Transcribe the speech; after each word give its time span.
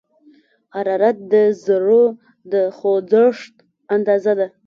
حرارت 0.75 1.17
د 1.31 1.33
ذرّو 1.63 2.03
د 2.51 2.53
خوځښت 2.77 3.53
اندازه 3.95 4.33
ده. 4.39 4.47